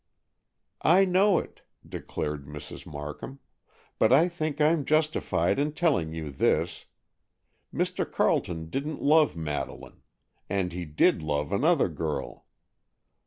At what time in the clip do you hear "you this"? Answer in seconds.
6.11-6.87